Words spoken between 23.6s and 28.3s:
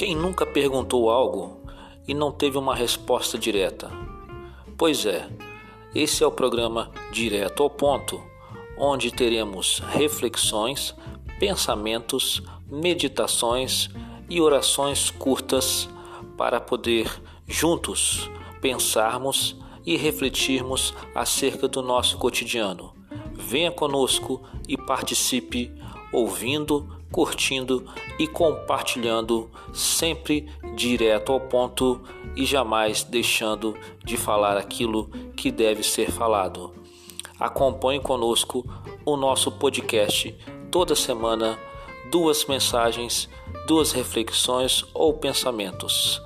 conosco e participe ouvindo, curtindo e